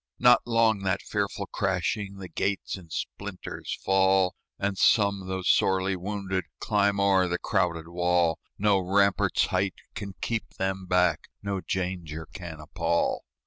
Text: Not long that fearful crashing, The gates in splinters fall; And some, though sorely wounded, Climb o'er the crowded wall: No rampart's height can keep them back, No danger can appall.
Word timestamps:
Not 0.17 0.41
long 0.47 0.79
that 0.79 1.03
fearful 1.03 1.45
crashing, 1.45 2.17
The 2.17 2.27
gates 2.27 2.75
in 2.75 2.89
splinters 2.89 3.77
fall; 3.85 4.33
And 4.57 4.75
some, 4.75 5.27
though 5.27 5.43
sorely 5.43 5.95
wounded, 5.95 6.45
Climb 6.59 6.99
o'er 6.99 7.27
the 7.27 7.37
crowded 7.37 7.87
wall: 7.87 8.39
No 8.57 8.79
rampart's 8.79 9.45
height 9.45 9.75
can 9.93 10.15
keep 10.19 10.55
them 10.57 10.87
back, 10.87 11.27
No 11.43 11.61
danger 11.67 12.25
can 12.33 12.59
appall. 12.59 13.25